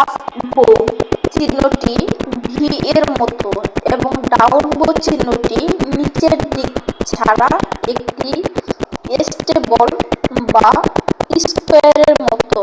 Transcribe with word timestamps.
"""Up 0.00 0.10
bow" 0.52 0.66
চিহ্নটি 1.34 1.94
v 2.46 2.56
এর 2.90 3.04
মতো 3.12 3.50
এবং 3.94 4.12
"ডাউন 4.32 4.64
বো 4.78 4.88
চিহ্নটি" 5.04 5.60
নীচের 5.92 6.34
দিক 6.48 6.72
ছাড়া 7.10 7.48
একটি 7.92 8.30
স্টেপল 9.28 9.88
বা 10.48 10.68
স্কোয়ারের 11.44 12.12
মতো। 12.24 12.60